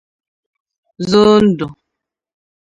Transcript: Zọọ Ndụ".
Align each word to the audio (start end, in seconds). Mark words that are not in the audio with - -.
Zọọ 1.09 1.33
Ndụ". 1.47 1.65